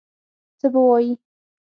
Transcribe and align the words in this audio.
څه 0.59 0.67
به 0.73 0.79
وایي. 0.87 1.11